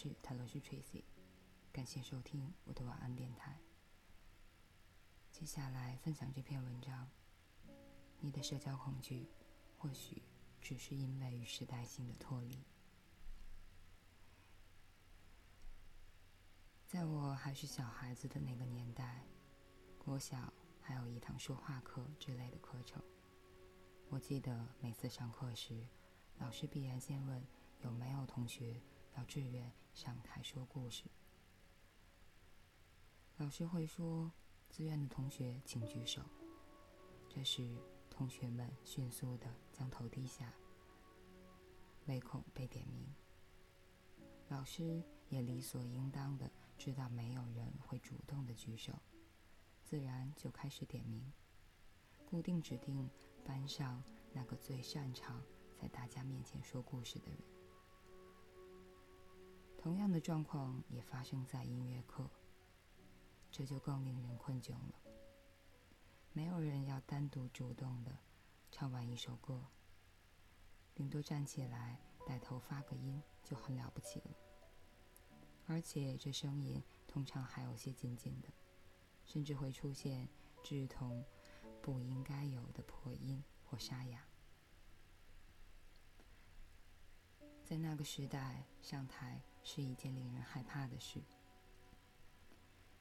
[0.00, 1.02] 是泰罗斯 Tracy，
[1.72, 3.58] 感谢收听我的晚安电台。
[5.32, 7.10] 接下来分享这篇文章：
[8.20, 9.26] 你的社交恐惧，
[9.76, 10.22] 或许
[10.60, 12.62] 只是因为与时代性的脱离。
[16.86, 19.24] 在我还是小孩子的那个年代，
[19.98, 23.02] 国小还有一堂说话课之类的课程。
[24.10, 25.88] 我记得每次上课时，
[26.36, 27.44] 老师必然先问
[27.80, 28.80] 有没有同学。
[29.18, 31.02] 要志愿上台说故事，
[33.38, 34.30] 老师会说
[34.70, 36.22] ：“自愿的同学请举手。”
[37.28, 37.76] 这时，
[38.08, 40.54] 同学们迅速的将头低下，
[42.06, 43.12] 唯恐被点名。
[44.50, 48.92] 老师也理所应当的知道没有人会主动的举手，
[49.82, 51.32] 自然就开始点名，
[52.24, 53.10] 固定指定
[53.44, 54.00] 班上
[54.32, 55.42] 那个最擅长
[55.74, 57.57] 在大家面前说故事的人。
[59.80, 62.28] 同样的状况也发生在音乐课，
[63.48, 64.94] 这就更令人困窘了。
[66.32, 68.18] 没有人要单独主动的
[68.72, 69.64] 唱完一首歌，
[70.96, 74.36] 顶多站起来带头发个音就很了不起了。
[75.68, 78.48] 而且这声音通常还有些紧紧的，
[79.24, 80.28] 甚至会出现
[80.64, 81.24] 志同
[81.80, 84.26] 不应该有的破音或沙哑。
[87.64, 89.40] 在那个时代，上台。
[89.70, 91.20] 是一件令人害怕的事。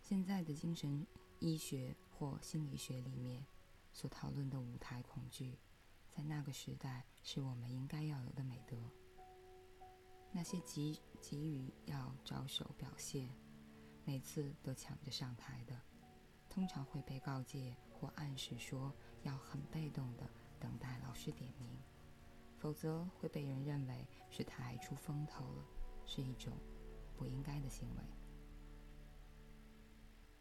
[0.01, 1.07] 现在的精神
[1.39, 3.45] 医学或心理学里面
[3.93, 5.57] 所讨论的舞台恐惧，
[6.11, 8.75] 在那个时代是我们应该要有的美德。
[10.29, 13.29] 那些急急于要招手表现，
[14.03, 15.81] 每次都抢着上台的，
[16.49, 20.29] 通常会被告诫或暗示说要很被动的
[20.59, 21.69] 等待老师点名，
[22.57, 25.76] 否则会被人认为是太出风头了。
[26.07, 26.57] 是一种
[27.17, 28.01] 不应该的行为，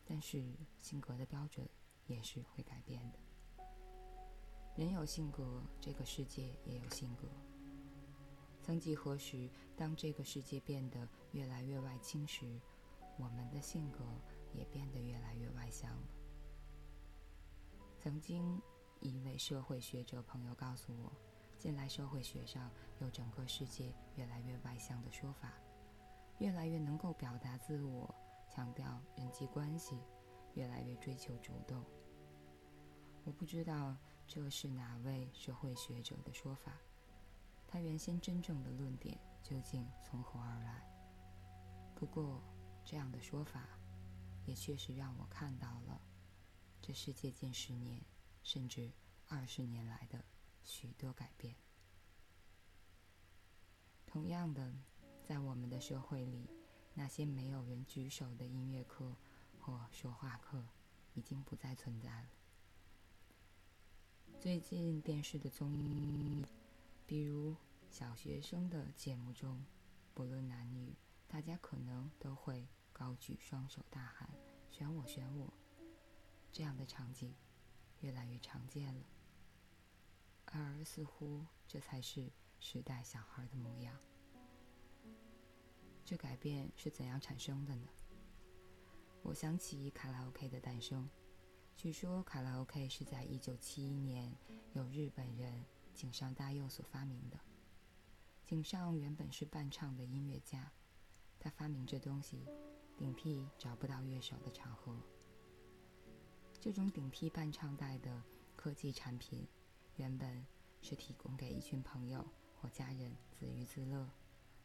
[0.06, 0.42] 但是
[0.78, 1.68] 性格的标准
[2.06, 3.18] 也是会改变的。
[4.76, 7.26] 人有性格，这个世界也有性格。
[8.62, 12.60] 曾几何时，当这个世界变得越来越外倾时，
[13.18, 14.04] 我们的性格
[14.54, 16.08] 也变得越来越外向了。
[17.98, 18.62] 曾经
[19.00, 21.12] 一位社会学者朋友告诉我。
[21.66, 25.52] 近来社会学上有整个世界越来越外向的说法，
[26.38, 28.14] 越来越能够表达自我，
[28.48, 29.98] 强调人际关系，
[30.54, 31.84] 越来越追求主动。
[33.24, 33.96] 我不知道
[34.28, 36.72] 这是哪位社会学者的说法，
[37.66, 40.88] 他原先真正的论点究竟从何而来？
[41.96, 42.40] 不过
[42.84, 43.68] 这样的说法，
[44.44, 46.00] 也确实让我看到了
[46.80, 48.00] 这世界近十年
[48.44, 48.88] 甚至
[49.26, 50.24] 二十年来的。
[50.66, 51.54] 许多改变。
[54.04, 54.74] 同样的，
[55.22, 56.50] 在我们的社会里，
[56.94, 59.16] 那些没有人举手的音乐课
[59.60, 60.66] 或说话课
[61.14, 62.28] 已经不再存在了。
[64.40, 66.44] 最近电视的综艺，
[67.06, 67.56] 比如
[67.90, 69.64] 小学生的节目中，
[70.14, 70.94] 不论男女，
[71.26, 74.28] 大家可能都会高举双手大喊
[74.70, 75.52] “选我，选我”，
[76.52, 77.34] 这样的场景
[78.00, 79.04] 越来越常见了。
[80.52, 83.98] 而似乎这才是时代小孩的模样。
[86.04, 87.88] 这改变是怎样产生的呢？
[89.22, 91.08] 我想起卡拉 OK 的诞生。
[91.76, 94.36] 据说卡拉 OK 是在1971年
[94.72, 97.38] 由日本人井上大佑所发明的。
[98.46, 100.72] 井上原本是伴唱的音乐家，
[101.40, 102.46] 他发明这东西
[102.96, 104.96] 顶替找不到乐手的场合。
[106.60, 108.22] 这种顶替伴唱带的
[108.54, 109.46] 科技产品。
[109.96, 110.46] 原本
[110.82, 112.24] 是提供给一群朋友
[112.54, 114.08] 或家人自娱自乐，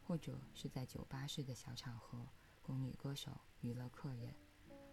[0.06, 2.28] 或者是在酒吧式的小场合
[2.62, 3.32] 供女歌手
[3.62, 4.36] 娱乐客人，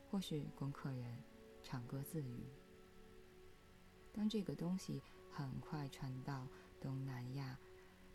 [0.08, 1.22] 或是供客人
[1.62, 2.46] 唱歌自娱。
[4.12, 6.46] 当这个东西很快传到
[6.80, 7.58] 东南亚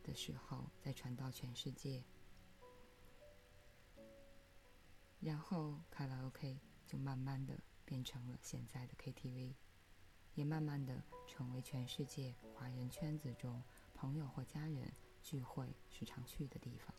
[0.02, 2.04] 的时候，再传到全世界，
[5.20, 9.56] 然后卡拉 OK 就慢慢的变成了现在的 KTV。
[10.36, 13.64] 也慢慢的成为全世界华人圈子中
[13.94, 14.92] 朋友或家人
[15.22, 16.94] 聚会时常去的地方。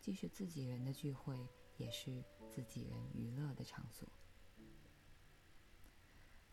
[0.00, 4.08] 既是自己人的聚会，也是自己人娱乐的场所。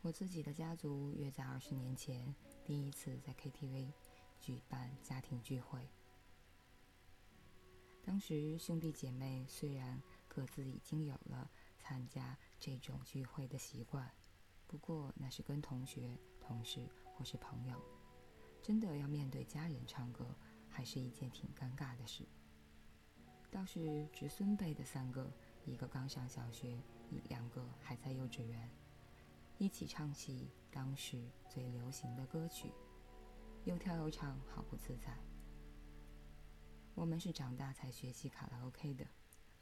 [0.02, 3.92] 我自己的家族约在二十年前第一次在 KTV
[4.40, 5.90] 举办家庭聚会。
[8.04, 14.12] 当时兄弟姐妹虽然各自已经有了参加这种聚会的习惯。
[14.76, 17.82] 不过那是跟同学、同事或是朋友，
[18.62, 20.36] 真的要面对家人唱歌，
[20.68, 22.26] 还是一件挺尴尬的事。
[23.50, 25.32] 倒是侄孙辈的三个，
[25.64, 26.78] 一个刚上小学，
[27.10, 28.70] 一两个还在幼稚园，
[29.58, 32.70] 一起唱起当时最流行的歌曲，
[33.64, 35.18] 又跳又唱，好不自在。
[36.96, 39.08] 我们是长大才学习卡拉 OK 的，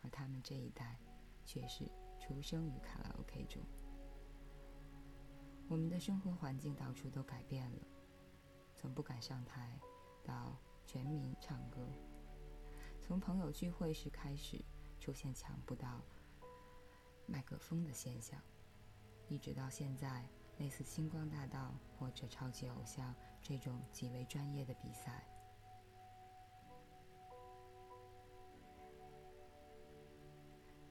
[0.02, 0.98] 而他们这一代
[1.46, 1.86] 却是
[2.20, 3.62] 出生于卡拉 OK 中。
[5.74, 7.80] 我们的生活环境到处都改变了，
[8.76, 9.76] 从不敢上台
[10.24, 10.56] 到
[10.86, 11.80] 全民唱歌。
[13.02, 14.64] 从朋友聚会时开始
[15.00, 16.00] 出现抢不到
[17.26, 18.40] 麦克风的现象，
[19.28, 20.30] 一直到现在，
[20.60, 23.12] 类似星光大道或者超级偶像
[23.42, 25.28] 这种极为专业的比赛，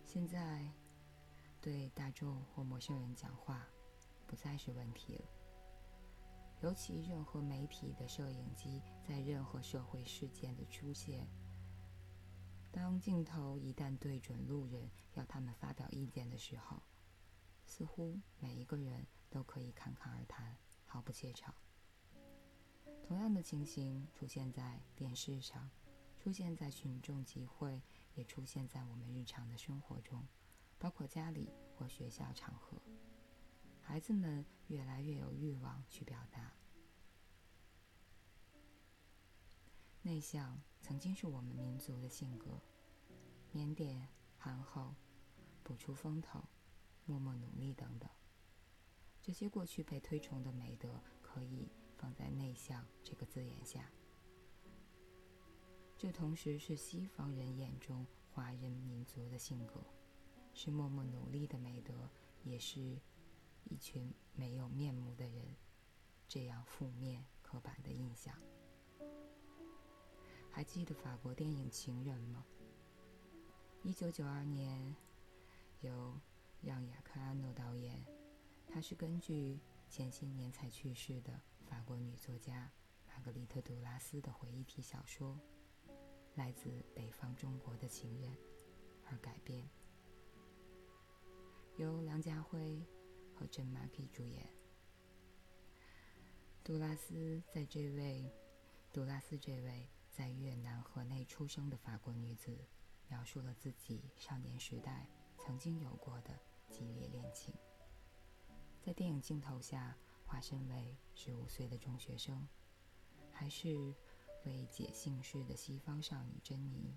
[0.03, 0.69] 现在
[1.61, 3.65] 对大众或陌生人讲话
[4.33, 5.29] 不再是问题了。
[6.63, 11.29] 尤其任何媒体的摄影机在任何社会事件的出现。
[12.71, 16.81] 当镜头一旦对准路人，要他们发表意见的时候，
[17.67, 20.57] 似乎每一个人都可以侃侃而谈，
[20.87, 21.55] 毫不怯场。
[23.07, 25.71] 同样的情形出现在电视上，
[26.19, 27.83] 出现在群众集会，
[28.15, 30.27] 也出现在我们日常的生活中，
[30.79, 32.81] 包括家里或学校场合。
[33.93, 36.51] 孩子们越来越有欲望去表达。
[40.01, 42.59] 内向曾经是我们民族的性格，
[43.53, 44.01] 腼腆、
[44.39, 44.95] 憨厚、
[45.63, 46.43] 不出风头、
[47.05, 48.09] 默默努力等等，
[49.21, 51.69] 这些过去被推崇的美德，可以
[51.99, 53.93] 放在“内向”这个字眼下。
[55.99, 59.85] 这同时是西方人眼中华人民族的性格，
[60.55, 62.09] 是默默努力的美德，
[62.43, 62.99] 也是
[63.65, 65.57] 一群没有面目的人
[66.29, 68.35] 这样负面刻板的印象。
[70.51, 72.45] 还记得法国电影《情人》吗？
[73.83, 74.95] 一九九二年，
[75.81, 76.19] 由
[76.61, 78.05] 让·雅克·安诺导演，
[78.69, 82.71] 他是根据前些年才去世的法国女作家
[83.09, 85.39] 玛格丽特·杜拉斯的回忆体小说
[86.35, 88.31] 《来自北方中国的情人》
[89.11, 89.69] 而改编，
[91.77, 92.81] 由梁家辉
[93.35, 94.49] 和郑马基主演。
[96.63, 98.33] 杜拉斯在这位，
[98.93, 99.89] 杜拉斯这位。
[100.15, 102.55] 在越南河内出生的法国女子，
[103.09, 105.09] 描述了自己少年时代
[105.39, 106.39] 曾经有过的
[106.71, 107.55] 激烈恋情。
[108.83, 109.97] 在电影镜头下，
[110.27, 112.47] 化身为十五岁的中学生，
[113.33, 113.95] 还是
[114.45, 116.95] 未解姓氏的西方少女珍妮，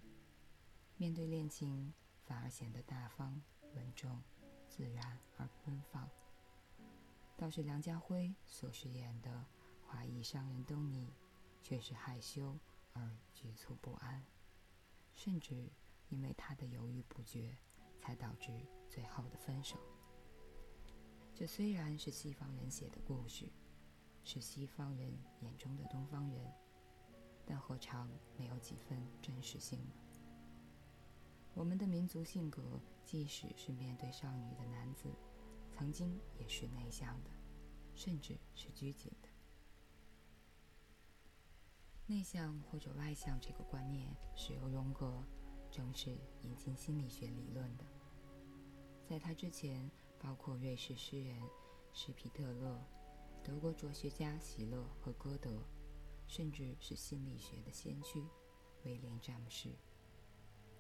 [0.98, 1.94] 面对恋情
[2.26, 3.42] 反而显得大方、
[3.76, 4.22] 稳重、
[4.68, 6.10] 自然而奔放。
[7.38, 9.46] 倒是梁家辉所饰演的
[9.86, 11.14] 华裔商人东尼，
[11.62, 12.58] 却是害羞。
[12.98, 14.24] 而局促不安，
[15.14, 15.70] 甚至
[16.08, 17.54] 因为他的犹豫不决，
[18.00, 19.78] 才导致最后的分手。
[21.34, 23.52] 这虽然是西方人写的故事，
[24.24, 25.12] 是西方人
[25.42, 26.50] 眼中的东方人，
[27.46, 29.94] 但何尝没有几分真实性呢？
[31.54, 35.10] 我们的民族性格，即使是面对少女的男子，
[35.78, 37.30] 曾经也是内向的，
[37.94, 39.28] 甚至是拘谨的。
[42.08, 45.22] 内向或者外向这个观念是由荣格
[45.70, 47.84] 正式引进心理学理论的。
[49.06, 51.38] 在他之前，包括瑞士诗人
[51.92, 52.82] 施皮特勒、
[53.44, 55.62] 德国哲学家席勒和歌德，
[56.26, 58.24] 甚至是心理学的先驱
[58.86, 59.76] 威廉·詹姆士，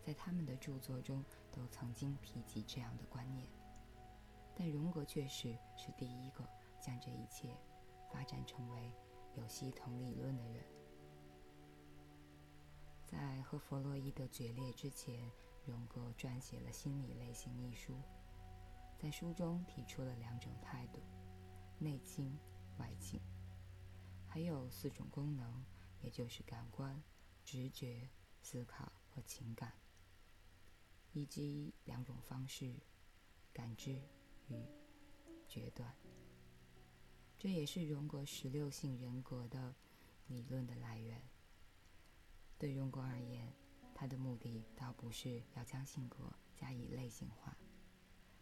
[0.01, 1.21] 在他们的著作中
[1.51, 3.45] 都曾经提及这样的观念。
[4.55, 6.47] 但荣格确实是第一个
[6.79, 7.55] 将这一切
[8.09, 8.91] 发展成为
[9.35, 10.63] 有系统理论的人。
[13.03, 15.29] 在和弗洛伊德决裂之前，
[15.65, 18.01] 荣格撰写了《心理类型》一书，
[18.97, 21.01] 在书中提出了两种态度：
[21.77, 22.35] 内倾、
[22.77, 23.21] 外倾，
[24.25, 25.65] 还有四种功能，
[26.01, 27.03] 也就是感官、
[27.43, 28.09] 直觉、
[28.41, 29.73] 思考和情感，
[31.11, 32.73] 以及两种方式：
[33.53, 34.01] 感知。
[34.49, 34.55] 与
[35.47, 35.95] 决断。
[37.37, 39.75] 这也是荣格十六性人格的
[40.27, 41.21] 理论的来源。
[42.57, 43.53] 对荣格而言，
[43.93, 47.55] 他的目的倒不是要将性格加以类型化，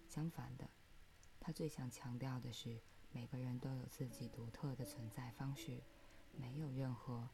[0.08, 0.70] 相反的，
[1.40, 2.80] 他最想强调的是
[3.12, 5.82] 每个人都有自己独特的存在方式，
[6.32, 7.28] 没有任何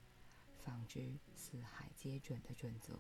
[0.63, 2.99] 仿之四海皆准的准则。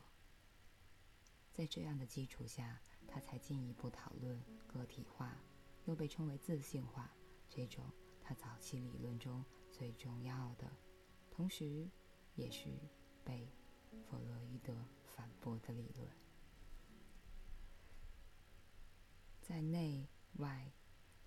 [1.51, 5.37] 在这样的基础下，他才进一步讨论个体化，
[5.89, 7.11] 又被称为自信化
[7.49, 7.83] 这种
[8.21, 10.71] 他早期理论中最重要的，
[11.31, 11.89] 同时
[12.35, 12.69] 也是
[13.25, 13.51] 被
[14.05, 14.71] 弗洛伊德
[15.15, 16.07] 反驳的理论。
[19.41, 20.71] 在内外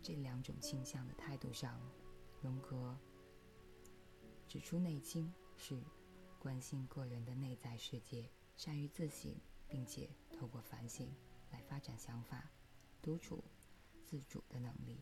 [0.01, 1.81] 这两种倾向的态度上，
[2.41, 2.97] 荣格
[4.47, 5.83] 指出，内倾是
[6.39, 9.35] 关心个人的内在世界，善于自省，
[9.67, 11.13] 并且透过反省
[11.51, 12.49] 来发展想法。
[13.01, 13.43] 独处
[14.13, 15.01] 自主的能力。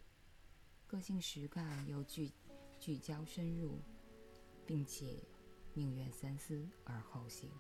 [0.87, 2.31] 个性实干又聚
[2.79, 3.83] 聚焦深入，
[4.64, 5.17] 并且
[5.75, 7.50] 宁愿三思而后行。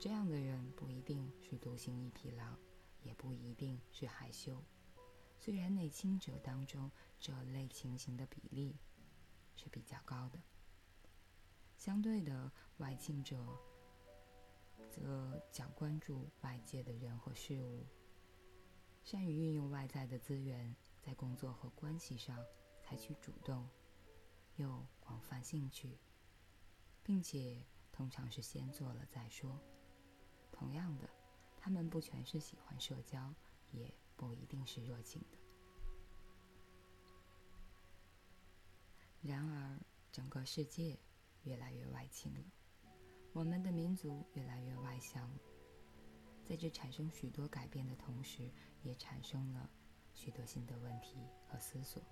[0.00, 2.58] 这样的人不一定是独行一匹狼，
[3.04, 4.60] 也不一定是害羞。
[5.38, 8.74] 虽然内倾者当中这类情形的比例
[9.54, 10.40] 是比较高的，
[11.76, 13.46] 相对的外倾者
[14.90, 17.86] 则较关注外界的人和事物，
[19.02, 22.44] 善于运用外在的资源，在工作和关系上
[22.82, 23.68] 采取主动
[24.56, 25.98] 又广泛兴趣，
[27.02, 29.58] 并且通常是先做了再说。
[30.52, 31.08] 同样的，
[31.56, 33.34] 他们不全是喜欢社交，
[33.70, 35.38] 也不一定是热情的。
[39.22, 39.80] 然而，
[40.12, 40.98] 整个世界
[41.44, 42.44] 越来越外倾了，
[43.32, 45.30] 我们的民族越来越外向。
[46.44, 48.50] 在这产生许多改变的同时，
[48.82, 49.68] 也产生了
[50.14, 51.16] 许多新的问题
[51.46, 52.02] 和思索。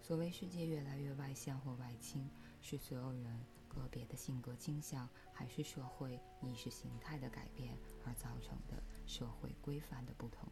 [0.00, 2.28] 所谓世界越来越外向或外倾，
[2.60, 3.44] 是所有人。
[3.68, 10.48] 个别的性格倾向，还是社会意识形态的改变而造成的社会规范的不同。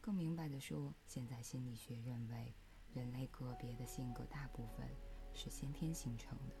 [0.00, 2.54] 更明白的说，现在心理学认为，
[2.94, 4.88] 人类个别的性格大部分
[5.34, 6.54] 是先天形成的，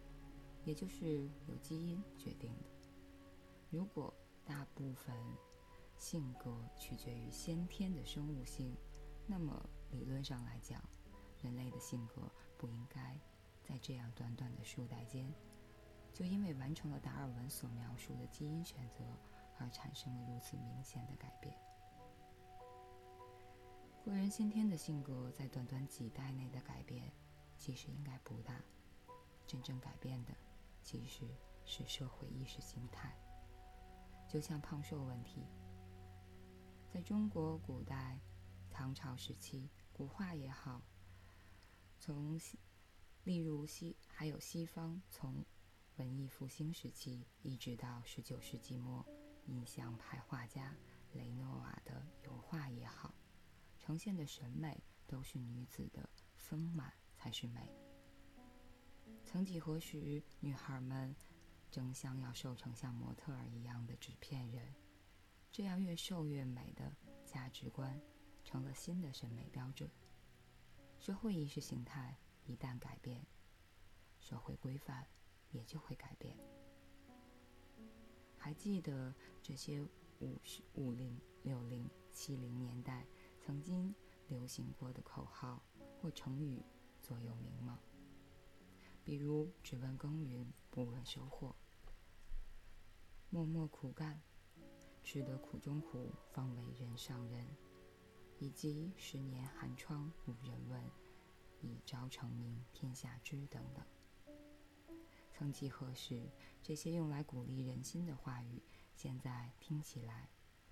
[0.64, 2.64] 也就是由基因决定的。
[3.70, 4.12] 如果
[4.44, 5.14] 大部分
[6.02, 8.76] 性格取决于先天的生物性，
[9.24, 10.82] 那么理论上来讲，
[11.40, 12.28] 人类的性格
[12.58, 13.16] 不应该
[13.62, 15.32] 在这样短短的数代间。
[16.12, 19.04] 就因为完成了达尔文所描述的基因选择，
[19.60, 21.56] 而产生了如此明显的改变。
[24.04, 27.12] 个人先天的性格在短短几代内的改变，
[27.56, 28.60] 其实应该不大。
[29.46, 30.34] 真正改变的，
[30.82, 31.28] 其实
[31.64, 33.16] 是社会意识形态。
[34.28, 35.46] 就像胖瘦问题，
[36.92, 38.20] 在中国古代、
[38.70, 40.82] 唐朝时期，古画也好，
[41.98, 42.58] 从西，
[43.24, 45.42] 例如西，还有西方从。
[45.96, 49.06] 文艺复兴时期一直到十九世纪末，
[49.46, 50.74] 印象派画家
[51.12, 53.14] 雷诺瓦的油画也好，
[53.78, 57.70] 呈现的审美都是女子的丰满才是美。
[59.24, 61.14] 曾几何时，女孩们
[61.70, 64.74] 争相要瘦成像模特儿一样的纸片人，
[65.52, 66.90] 这样越瘦越美的
[67.24, 68.00] 价值观
[68.42, 69.88] 成了新的审美标准。
[70.98, 72.16] 社会意识形态
[72.46, 73.24] 一旦改变，
[74.18, 75.06] 社会规范。
[75.52, 76.34] 也就会改变。
[78.38, 79.82] 还记得这些
[80.20, 83.06] 五十五零六零七零年代
[83.38, 83.94] 曾经
[84.28, 85.62] 流行过的口号
[86.00, 86.62] 或成语
[87.02, 87.78] 座右铭吗？
[89.04, 91.54] 比如“只问耕耘不问收获
[93.28, 94.22] ”，“默默苦干，
[95.02, 97.46] 吃得苦中苦，方为人上人”，
[98.38, 100.82] 以及“十年寒窗无人问，
[101.60, 103.84] 一朝成名天下知”等等。
[105.32, 106.28] 曾几何时，
[106.62, 108.62] 这些用来鼓励人心的话语，
[108.94, 110.28] 现在听起来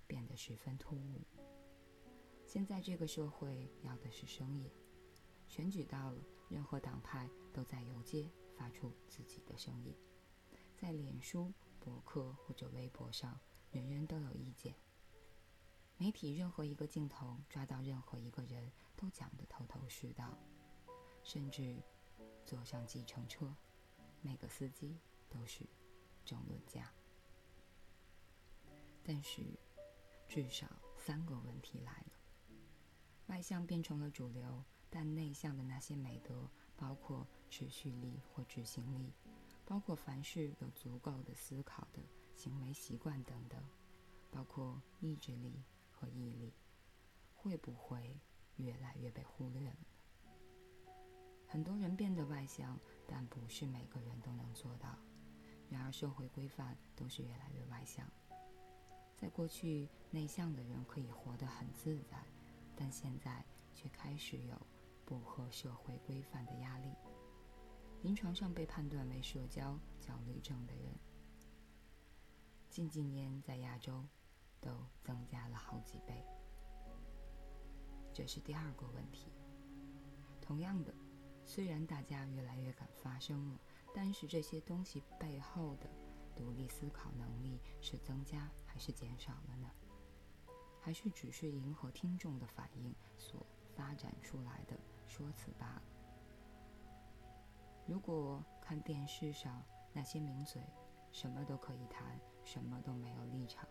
[0.07, 1.21] 变得十分突兀。
[2.45, 4.69] 现在这个社会要的是声音，
[5.47, 9.95] 选举到了，任何党派都在游街发出自己的声音，
[10.77, 13.39] 在脸书、博客或者微博上，
[13.71, 14.75] 人人都有意见。
[15.97, 20.37] 媒体任何一个镜头抓到任何一个人都讲得头头是道，
[21.23, 21.75] 甚至
[22.45, 23.55] 坐上计程车。
[24.23, 24.99] 每个司机
[25.29, 25.65] 都是
[26.23, 26.93] 争论家，
[29.03, 29.41] 但是
[30.27, 32.11] 至少三个问题来了：
[33.27, 36.47] 外向变成了主流，但内向的那些美德，
[36.77, 39.11] 包括持续力或执行力，
[39.65, 41.99] 包括凡事有足够的思考的
[42.41, 43.61] 行为习惯等等，
[44.31, 46.53] 包括意志力和毅力，
[47.35, 48.19] 会不会
[48.55, 49.77] 越来越被忽略了？
[51.45, 52.79] 很多人变得外向。
[53.13, 54.97] 但不是每个人都能做到。
[55.69, 58.09] 然而，社会规范都是越来越外向。
[59.17, 62.23] 在过去，内向的人可以活得很自在，
[62.73, 63.43] 但现在
[63.75, 64.55] 却开始有
[65.03, 66.87] 不合社会规范的压力。
[68.01, 70.97] 临床上被判断为社交焦虑症的人，
[72.71, 74.03] 近几年在亚洲
[74.61, 74.69] 都
[75.03, 76.25] 增加了好几倍。
[78.13, 79.31] 这是第二个问题。
[80.41, 80.91] 同样的。
[81.43, 83.59] 虽然大家越来越敢发声了，
[83.93, 85.89] 但是这些东西背后的
[86.33, 89.69] 独立思考能力是增加还是减少了呢？
[90.79, 95.81] 还是只是迎合听众的反应所发展出来的说辞罢了。
[97.85, 99.61] 如果看电视上
[99.91, 100.61] 那些名嘴，
[101.11, 102.17] 什么都可以谈，
[102.53, 103.65] 什么都没有立场，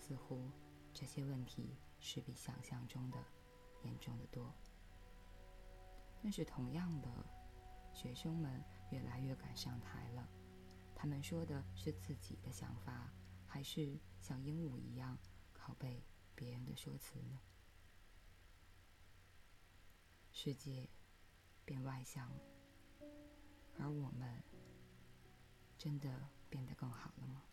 [0.00, 0.50] 似乎
[0.92, 3.24] 这些问题是比想象中的
[3.84, 4.52] 严重的多。
[6.20, 7.08] 但是同样的，
[7.92, 10.28] 学生们越来越敢上台了，
[10.92, 13.12] 他们说的是自己的想法，
[13.46, 15.16] 还是像鹦鹉一样
[15.56, 16.02] 拷贝
[16.34, 17.38] 别人的说辞呢？
[20.32, 20.88] 世界
[21.64, 22.42] 变外向了。
[23.78, 24.42] 而我们
[25.78, 27.44] 真的变得更好了吗？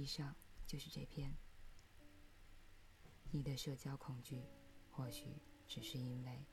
[0.00, 0.34] 以上
[0.66, 1.36] 就是这篇。
[3.30, 4.42] 你的社交恐惧，
[4.90, 5.26] 或许
[5.68, 6.44] 只是因为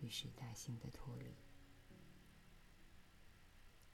[0.00, 1.34] 与时代性的脱离。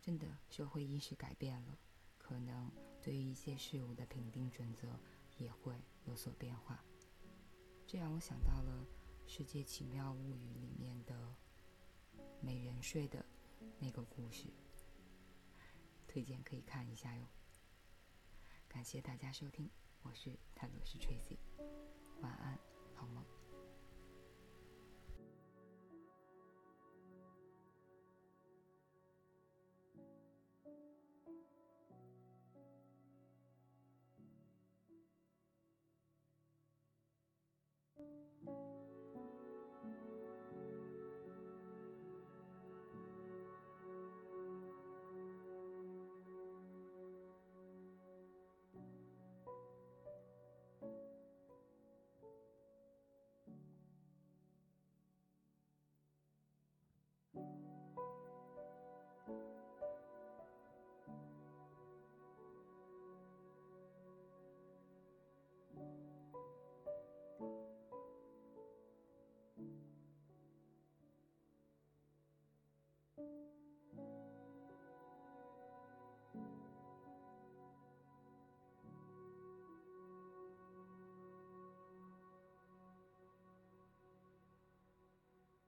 [0.00, 1.78] 真的，社会意识改变了，
[2.18, 4.98] 可能对于一些事物的评定准则。
[5.38, 6.84] 也会有所变化，
[7.86, 8.86] 这让我想到了
[9.28, 11.34] 《世界奇妙物语》里面的
[12.40, 13.24] 美人睡的
[13.80, 14.44] 那个故事，
[16.06, 17.26] 推荐可以看一下哟。
[18.72, 19.68] 感谢大家收听，
[20.02, 21.36] 我是泰罗斯 Tracy，
[22.22, 22.58] 晚安，
[22.94, 23.22] 好梦。